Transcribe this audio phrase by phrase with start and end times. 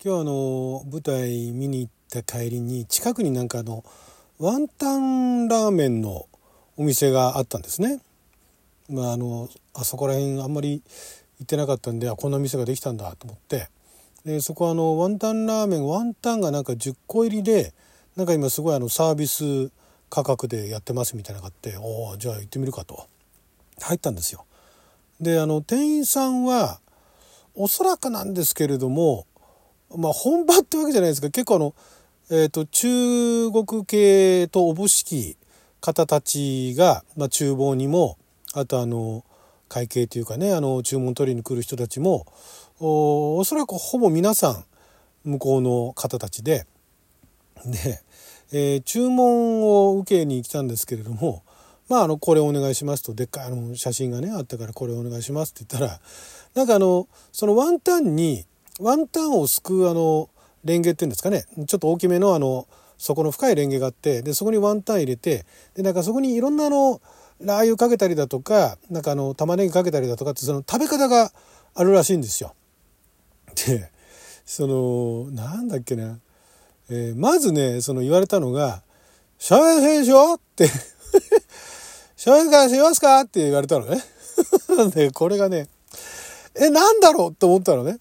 [0.00, 3.82] 今日あの舞台見に行った帰りに近くになんかあの
[4.38, 6.26] ワンタンラーメンの
[6.76, 8.00] お店があったんですね。
[8.88, 10.84] まああのあそこら辺あんまり
[11.40, 13.70] 行ってなかったんであこんな店ができたんだと思って
[14.24, 17.74] でそこはあのワンタンラーメンワンタンがなんか10個入りで
[18.14, 19.72] なんか今すごいあのサービス
[20.10, 23.08] 価格でやってますみたいなのがあっておおじゃあ行ってみるかと
[23.80, 24.44] 入ったんですよ。
[25.20, 26.78] であの店員さんは
[27.56, 29.26] おそらくなんですけれども
[29.96, 31.74] まあ本場ってわけじゃないですけど結構あの、
[32.30, 35.36] えーと、中国系とおぼしき
[35.80, 38.18] 方たちが、まあ、厨房にも
[38.54, 39.24] あとあの
[39.68, 42.26] 会計というかねあの注文取りに来る人たちも
[42.80, 44.64] おおそらくほぼ皆さん
[45.30, 46.66] 向こうの方たちで
[47.64, 48.02] で、
[48.52, 51.42] えー、注文を受けに来たんですけれども
[51.88, 56.00] まあ、あの、これお願いしますと、でっかいあの写真がね、あったからこれお願いしますって言ったら、
[56.54, 58.44] なんかあの、そのワンタンに、
[58.78, 60.28] ワンタンをすくうあの
[60.64, 67.00] レンゲっていうんですかねちょっと大きめのあの底の深いレンゲがあってでそこにワンタン入れてでなんかそこにいろんなあの
[67.40, 71.32] ラー油かけたりだとかなんかあの玉ねぎかけたりだとかってその食べ方が
[71.74, 72.54] あるらしいんですよ。
[73.66, 73.90] で
[74.44, 76.18] そのなんだっけな、
[76.90, 78.82] えー、まずねその言われたのが
[79.38, 80.68] 「しょうゆでしょ?」って
[82.16, 84.02] 「醤油からしますか?」って言われたのね。
[84.94, 85.68] でこれがね
[86.54, 87.34] えなんだろう？
[87.34, 87.98] と思ったのね。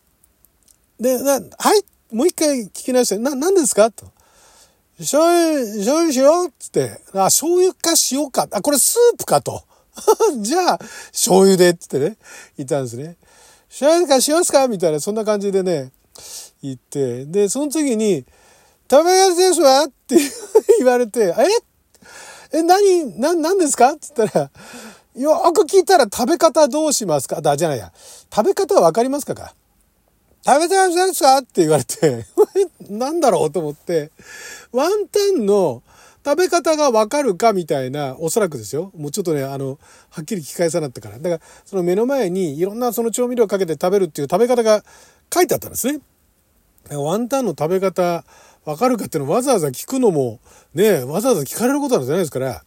[0.99, 1.39] で、な、は
[1.75, 3.91] い、もう一回聞き直して、な、何ですか？
[3.91, 4.05] と。
[4.97, 8.47] 醤油、醤油しようつって、あ、醤油か塩か。
[8.51, 9.63] あ、これスープかと。
[10.41, 10.77] じゃあ、
[11.11, 12.17] 醤油でっ、つってね、
[12.57, 13.17] 言ったんですね。
[13.69, 14.67] 醤油か塩っすか？
[14.67, 15.91] みたいな、そんな感じでね、
[16.63, 18.25] 言って、で、その次に、
[18.89, 20.15] 食べやすいですわって
[20.79, 22.57] 言われて、え？
[22.57, 23.91] え、何、な、何ですか？
[23.91, 24.51] って言ったら、
[25.15, 27.41] よく聞いたら食べ方どうしますか？
[27.41, 27.91] だ、じゃないや。
[28.33, 29.35] 食べ方わかりますか？
[29.35, 29.53] か？
[30.47, 31.37] 食べてらっしゃいますか？
[31.39, 32.25] って言われて、
[32.89, 33.51] なんだろう？
[33.51, 34.11] と思って、
[34.71, 35.83] ワンタンの
[36.23, 38.93] 食べ方がわかるかみたいな、おそらくですよ。
[38.95, 39.77] もうちょっとね、あの、
[40.09, 41.19] はっきり聞き返さなかったから。
[41.19, 44.85] だから、その目の前にいろんなその調味料をかけて食べるっていう食べ方が
[45.33, 45.99] 書いてあったんですね。
[46.91, 48.23] ワンタンの食べ方
[48.63, 50.39] わかるかっていうのをわざわざ聞くのも、
[50.73, 52.63] ね、わざわざ聞かれることなんじゃないですから、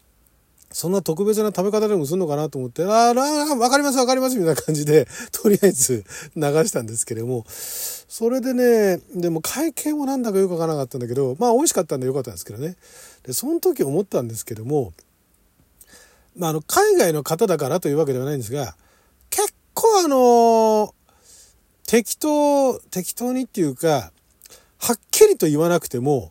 [0.72, 6.04] そんな特別な食べ方でもするのかなと思って、ああ、わかりますわかりますみたいな感じで、 とりあえず
[6.36, 12.76] 流したんですけれども、それでね、でも会計もなんだかよくわからなかったんだけど、まあ美味しかったんでよかったんですけどね。
[13.24, 14.92] で、その時思ったんですけども、
[16.36, 18.76] まああの、海外の方だからというわけではないんですが、
[19.28, 20.94] 結構あの、
[21.86, 24.12] 適当、適当にっていうか、
[24.78, 26.30] はっきりと言わなくても、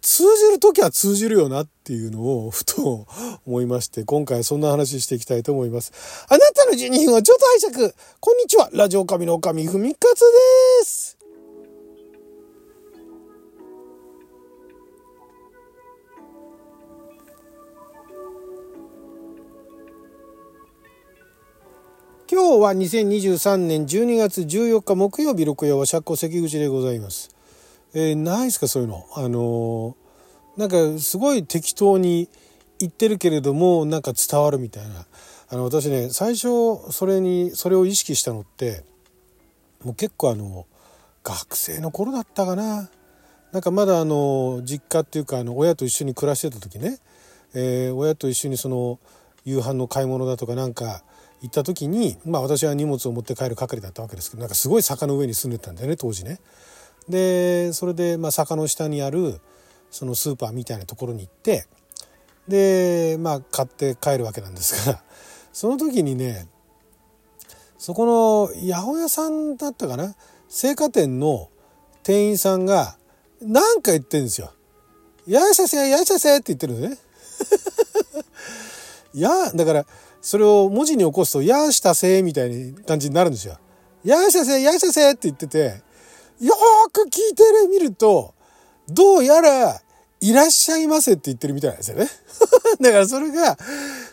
[0.00, 3.06] 通じる時は通じるよなっていうのをふと
[3.46, 5.92] 思いまして、今回そんな話していきたいと思います。
[6.28, 10.20] あなたの12分はちょっと拝借こんにちはラジオ神の神ふみかつ
[10.80, 11.18] です
[22.30, 27.39] 今日は2023年12月14日木曜日6夜は釈迦関口でございます。
[27.94, 29.06] えー、ないですかそういうの。
[29.14, 32.28] あのー、なんかすごい適当に
[32.78, 35.06] 言ってるけれどもなんか伝わるみたいな。
[35.52, 38.84] あの私ね最初それにそれを意識したのって
[39.84, 40.66] もう結構あの
[41.24, 42.88] 学生の頃だったかな。
[43.52, 47.00] なんかまだあの実家っていうかあの親と一緒に暮らしてた時ね、
[47.52, 49.00] えー、親と一緒にその
[49.44, 51.02] 夕飯の買い物だとかなんか
[51.42, 56.38] 行った時にまあ私は荷物を持って帰る係だったわけですけどなんかすごい坂の上に住んでたんだよね当時ね。
[57.08, 59.40] でそれで、まあ、坂の下にある
[59.90, 61.66] そのスーパーみたいなところに行って
[62.48, 65.02] でまあ買って帰るわけなんですが
[65.52, 66.48] その時にね
[67.78, 70.14] そこの八百屋さんだったかな
[70.50, 71.48] 青果店の
[72.02, 72.96] 店員さんが
[73.40, 74.52] 何か言ってるんですよ。
[75.26, 76.98] やいしゃせやいしゃせって言ってるのね。
[79.14, 79.86] い やだから
[80.20, 83.58] それを文字に起こすと「やしたせ」みたいな感じになるんですよ。
[84.04, 85.82] やいしゃせやいしゃせって言ってて
[86.40, 88.34] よーく聞いてみると、
[88.88, 89.80] どうやら、
[90.22, 92.08] いらっしゃいませって言ってるみたいなんですよね。
[92.80, 93.58] だからそれが、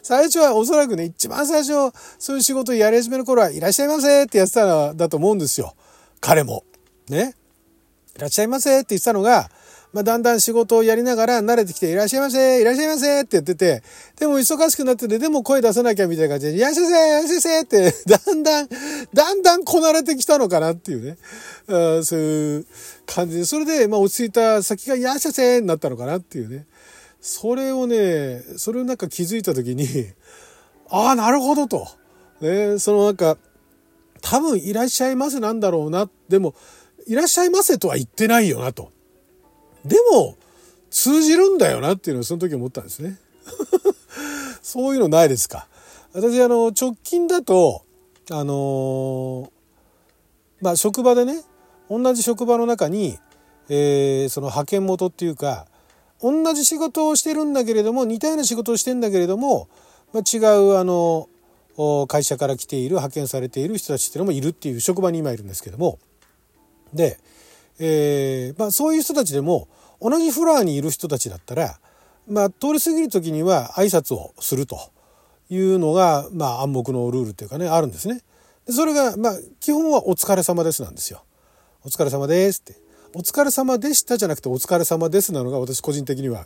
[0.02, 5.76] 最初はおそらくね、一番最初、そういう仕事をやり始める頃は、いらっしゃいませってやってたんだと思うんですよ。
[6.22, 6.64] 彼も。
[7.10, 7.36] ね。
[8.16, 9.50] いらっしゃいませって言ってたのが、
[9.98, 13.82] まあ、だんだん仕事をやりながら慣れてきて、いらっしゃいませ、いらっしゃいませって言ってて、
[14.20, 18.70] でも忙しくなってて、でも声出さなきゃみたいな感じで、いらっしゃいませ、いらっしゃいませって、 だんだん、
[19.12, 21.18] だんだんこなれてきたのかなっていうね、
[21.68, 22.66] あそういう
[23.08, 26.68] 感じで、それで、まあ、落ち着いた先が、いらっしゃいませになったのかなっていうね。
[27.20, 29.88] それをね、それをなんか気づいた時に、
[30.92, 31.88] ああ、なるほどと。
[32.40, 33.36] ね、そのなんか、
[34.22, 36.08] 多分いらっしゃいませなんだろうな。
[36.30, 36.54] でも、
[37.08, 38.92] いらっしゃいませとは言ってないよなと。
[39.88, 40.36] でも、
[40.90, 43.18] 通じるんだよなっていうのをその時思ったんですね。
[44.62, 45.68] そういうのないですか。
[46.14, 47.84] 私、あの、直近だと、
[48.30, 49.52] あの
[50.60, 51.44] まあ、職場でね、
[51.90, 53.18] 同じ職場の中に、
[53.70, 55.68] えー、その派遣元っていうか、
[56.22, 59.68] 同じ仕事をしてるんだけれども、似たような仕事をしてんだけれども、
[60.14, 61.30] まあ、違う、あの、
[62.08, 66.00] 会社から来ている派遣されている人たちっていうのもいるっていう職場に今いるんですけども
[66.92, 67.20] で、
[67.80, 69.68] えーまあ、そういう人たちでも
[70.02, 71.80] 同じフロアにいる人たちだったら、
[72.28, 74.92] まあ、通り過ぎる時には挨拶をすると
[75.50, 78.22] いうのが、まあ、暗黙のルールっていうかねあるんですね。
[78.70, 81.24] それが、まあ、基本は「お疲れ様です」なんですよ。
[81.84, 82.76] お疲れ様ですって。
[83.16, 86.46] お疲れ様でしたじゃなくてお疲れ様ですなのが私個人的には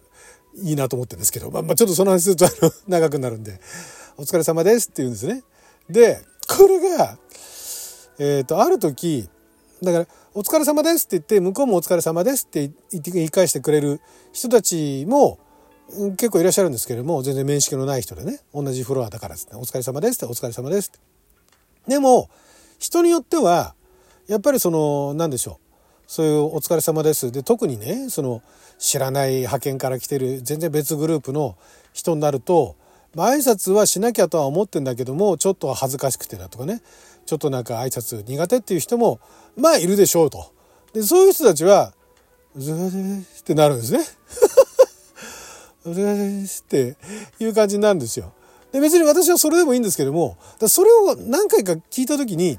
[0.64, 3.60] いいなと思ってるんですけど、まあ、まあちょっとその話するとあの 長くなるんで
[4.18, 5.44] お疲れ様ですって言うんですね。
[5.90, 7.18] で、これが、
[8.20, 9.30] えっ、ー、と、ある時、
[9.82, 14.00] だから、お疲れ様ですって言って、向こうもお疲れ様ですって言って言い返してくれる
[14.32, 15.40] 人たちも
[16.12, 21.00] 結構いらっしゃるんですけれども、全然面識のない人でね、同じフロアだからですね、お疲れ様ですって、お疲れ様ですって。
[21.90, 22.30] でも、
[22.80, 23.76] 人によっては、
[24.28, 25.82] やっぱりその、なんでしょう。
[26.08, 27.34] そういうお疲れ様です。
[27.34, 28.42] で、特にね、その、
[28.80, 31.58] 知らない派遣から来てる全然別グループの
[31.92, 32.78] 人になると、
[33.16, 36.82] まあ、挨拶はしなきゃとは思ってんだけどもちょっと恥ずかしくてだとかね
[37.26, 39.20] ちょっとなんか挨拶苦手っていう人も
[39.56, 40.52] まあいるでしょうと。
[40.94, 41.94] でそういう人たちは
[42.56, 44.06] 「うずがです」ってなるんですね。
[45.86, 46.98] ずがですって
[47.40, 48.34] いう感じになるんですよ。
[48.72, 50.38] で別に私はそれでもいいんですけども
[50.68, 52.58] それを何回か聞いた時に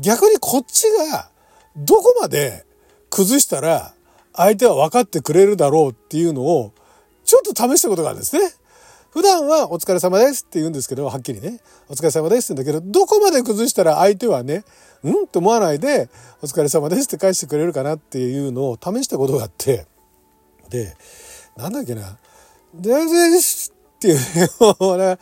[0.00, 1.30] 逆にこっちが
[1.76, 2.66] どこまで
[3.10, 3.94] 崩したら
[4.34, 6.72] 相手は分かってくれるだろうっていうのを
[7.24, 8.42] ちょっと試したことがあるんですね。
[9.14, 14.64] 普段はお疲れ様ですって言うんですけど、はっきりね、お疲れ様ですって言うんだけど、どこまで崩したら相手はね、
[15.04, 16.10] うんと思わないで、
[16.42, 19.86] お疲れ様ですって返してくれるかなっていうのを試したことがあって、
[20.68, 20.96] で、
[21.56, 22.18] なんだっけな、
[22.74, 24.48] ですっていうね、
[24.80, 25.16] もうね、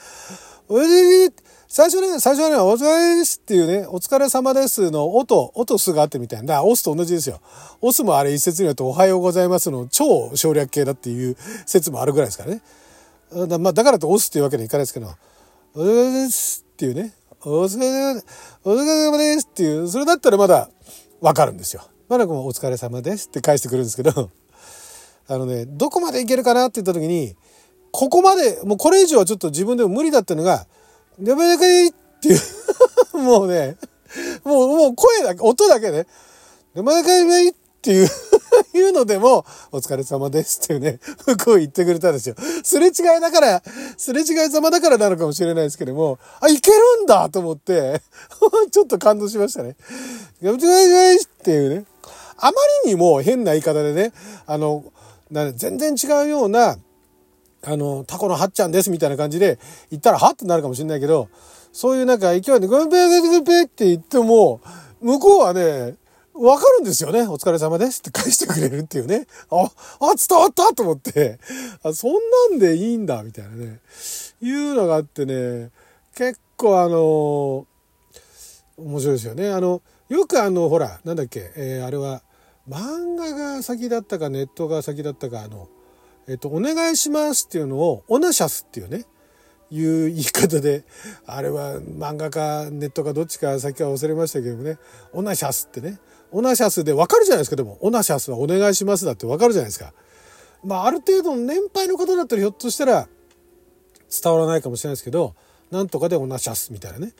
[1.68, 6.46] 最初ね、最初はね、お疲れですっていうね、お疲れ様ですの音、音すがあってみたいな。
[6.46, 7.42] だからオスと同じですよ。
[7.82, 11.36] オスもあれ一説によるとおはようございますの超省略形だっていう
[11.66, 12.62] 説もあるぐらいですからね。
[13.46, 15.08] だ,、まあ、だからと押すっていうわけにはいかないですけど、
[15.74, 17.12] お疲れ様ですっていうね、
[17.42, 18.26] お疲れ様です、
[18.64, 20.68] お疲れ様ですっていう、それだったらまだ
[21.20, 21.82] わかるんですよ。
[22.08, 24.30] まだお疲れ様ですって返してくるんですけど、
[25.28, 27.34] あのね、どこまでいけるかなって言った時に、
[27.90, 30.66] ここまで、もうこれ以上はちょっと自分でも無理だったのが、
[31.22, 32.38] やめなかいっていう
[33.18, 33.76] もうね、
[34.44, 36.06] もう、もう声だけ、音だけね、
[36.74, 38.08] やめなかいっていう
[38.74, 42.34] いうのでも、お疲れ様ですっていうね、 服を言ってくれたんですよ。
[42.62, 43.62] すれ違いだから、
[43.96, 48.02] すれ違いざまだからなのかもしれないですけども、あ、いけるんだと思って、
[48.70, 49.76] ちょっと感動しましたね。
[50.40, 51.84] やめてくださいっていうね。
[52.36, 52.52] あま
[52.84, 54.12] りにも変な言い方でね、
[54.46, 54.84] あの、
[55.54, 56.76] 全然違うような、
[57.64, 59.58] あの、タコのはっちゃんですみたいな感じで
[59.90, 61.28] 言ったらはってなるかもしれないけど、
[61.72, 64.60] そういうなんか勢いでグンペグンペって言っても、
[65.00, 65.94] 向こうはね、
[66.34, 67.22] わかるんですよね。
[67.22, 69.26] お疲れ様ですって返してくれるっていうね。
[69.50, 69.70] あ、あ、
[70.16, 71.38] 伝わったと思って、
[71.82, 72.12] あ、そん
[72.50, 73.80] なんでいいんだ、みたいなね。
[74.40, 75.70] いうのがあってね、
[76.14, 77.66] 結構あの、
[78.76, 79.50] 面白いですよね。
[79.50, 82.22] あの、よくあの、ほら、なんだっけ、えー、あれは、
[82.68, 85.68] 漫画が先だったかネットが先だったか、あの、
[86.28, 89.04] えっと、お願いしますっていうのを、オナシャスっていうね、
[89.70, 90.84] いう言い方で、
[91.26, 94.78] あれは漫画かネットかどっちか先は忘れましたけどもね、
[95.12, 95.98] オナシャスってね、
[96.32, 97.78] オナシャスでわかるじゃないですか、でも。
[97.80, 99.92] オナシャスはお願いしますだってわかるじゃないですか。
[100.64, 103.08] まあ、ある程度の年配の方だったらひょっとしたら
[104.10, 105.34] 伝わらないかもしれないですけど、
[105.70, 107.12] なんとかでオナシャスみたいなね、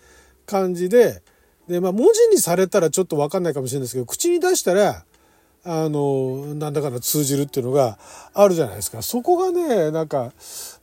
[0.47, 1.23] 感じで、
[1.69, 5.05] で、まあ、文字にされたらちょっとわかんないかもしれないですけど、口に出したら、
[5.65, 7.99] あの、なんだかんだ通じるっていうのが
[8.35, 9.01] あるじゃないですか。
[9.01, 10.33] そこがね、なんか、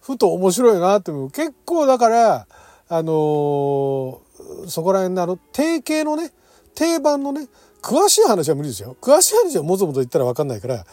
[0.01, 1.31] ふと面白いなって思う。
[1.31, 2.47] 結構だから、
[2.91, 4.21] あの
[4.67, 6.31] そこら辺のあの、定型のね、
[6.73, 7.47] 定番のね、
[7.81, 8.95] 詳しい話は無理ですよ。
[9.01, 10.85] 詳しい話はもぞもぞ言ったら分かんないから、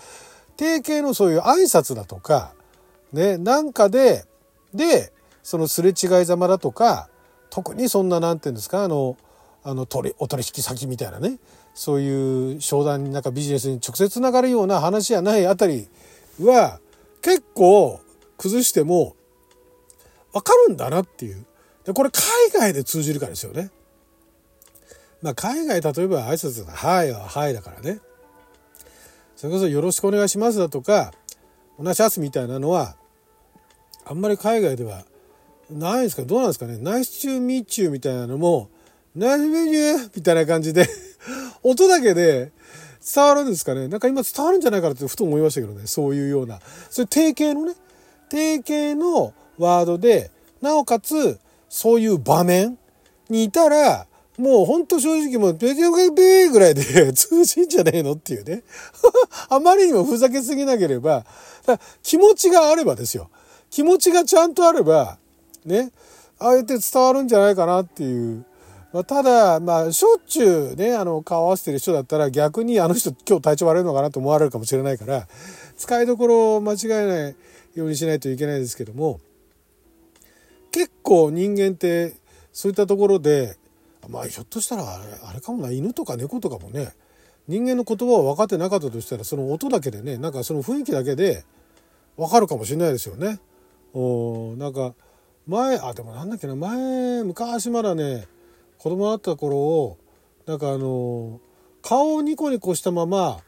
[0.56, 2.54] 定型のそういう挨拶だとか、
[3.12, 4.24] ね、なんかで、
[4.74, 5.12] で、
[5.42, 7.08] そのすれ違いざまだとか、
[7.50, 9.16] 特にそんな、なんていうんですか、あの、
[9.62, 11.38] あの取お取引先みたいなね、
[11.74, 15.88] そういう商談になんかビジネスに直接つながるような話じゃないあたり
[16.40, 16.80] は、
[17.20, 18.00] 結構
[18.38, 19.16] 崩しても
[20.32, 21.44] 分かるんだなっていう。
[21.84, 23.70] で、これ海外で通じるからですよね。
[25.26, 27.98] まあ、海外例えば挨拶が「はい」は「はい」だからね。
[29.34, 31.12] それこそ「よろしくお願いします」だとか
[31.82, 32.94] 「同じやつ」みたいなのは
[34.04, 35.04] あんまり海外では
[35.68, 36.22] ないですか？
[36.22, 36.78] どうなんですかね？
[36.78, 38.70] ナイスチューミーチューみたいなのも
[39.16, 40.88] ナイスメニューみたいな感じで
[41.64, 42.52] 音だけで
[43.04, 43.88] 伝わるんですかね？
[43.88, 45.88] なんか今伝わるんじゃないかなってふと思いましたけどね。
[45.88, 46.60] そういうような。
[46.88, 47.74] そういう定型のね、
[48.28, 50.30] 定型のワードで、
[50.62, 52.78] なおかつ、そういう場面
[53.28, 54.06] にいたら、
[54.38, 58.62] もうほんと正直もう、ペペペペぐらいで 通じんじゃねえのっていうね。
[59.48, 61.24] あまりにもふざけすぎなければ、
[62.02, 63.30] 気持ちがあればですよ。
[63.70, 65.18] 気持ちがちゃんとあれば、
[65.64, 65.90] ね、
[66.38, 68.44] あえて伝わるんじゃないかなっていう。
[68.92, 75.26] まあ、ただ、まあ、しょっちゅうね、あの、顔合わせてる人だったら逆にあの人今日体調悪いのかなと思われるかもしれないから、
[75.76, 77.36] 使いどころを間違えない
[77.74, 79.20] ようにしないといけないですけども、
[80.70, 82.14] 結構人間って
[82.52, 83.56] そういったところで、
[84.08, 86.92] まあひょっとしたらあれあれかもな、犬とか猫とかもね、
[87.48, 91.44] 人間の言葉を分かってなかったとしたら、その音だけでね、なんかその雰囲気だけで
[92.16, 93.40] 分かるかもしれないですよね。
[93.92, 94.94] おなんか、
[95.46, 98.26] 前、あ、でもなんだっけな、前、昔まだね、
[98.78, 99.98] 子供だった頃を、
[100.46, 101.40] なんかあの、
[101.82, 103.40] 顔をニコニコしたまま、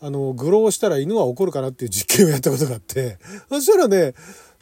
[0.00, 4.14] あの、グローしたら犬は怒るかなっていう実験をやったことがあって、そしたらね、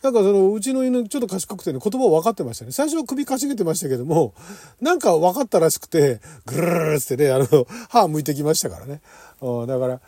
[0.02, 2.72] なんかその、うちの犬ちょっと賢くてね、言葉を分かってましたね。
[2.72, 4.34] 最初は首かしげてましたけども、
[4.80, 7.46] なんか分かったらしくて、ぐるるるってね、あの、
[7.90, 9.02] 歯向いてきましたからね。
[9.40, 10.00] うん、だから、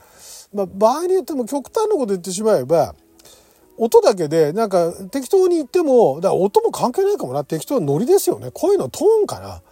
[0.55, 2.95] まあ、場合によっても極端なこと言ってしまえば、
[3.79, 7.45] 音だけで、なんか適当に言っても、だから音も関係ないかもな。
[7.45, 8.51] 適当なノリですよね。
[8.53, 9.63] 声のトーンかな。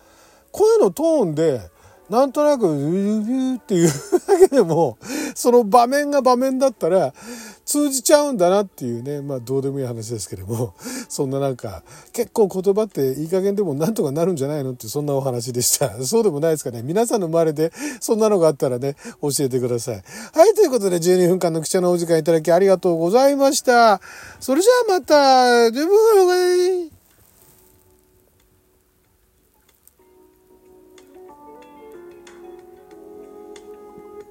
[0.53, 1.61] 声のトーンで、
[2.11, 3.89] なんとなく、うーっていう
[4.27, 4.99] だけでも、
[5.35, 7.15] その場面が場面だったら、
[7.65, 10.75] 通じちゃうんだなっていうね、まあどうでもいい話ですけども、
[11.09, 15.91] そんななんか、結構言葉っていい加減でもなんとかなるんじゃないのってそんなお話でした。
[16.05, 16.83] そうでもないですかね。
[16.83, 20.03] 皆さんの周りで そんなのがあったらね、教えてください。
[20.35, 24.01] はい、ということで12分間の貴重なお時間いただきありがとうございました。
[24.41, 27.00] それじゃあまた、自分が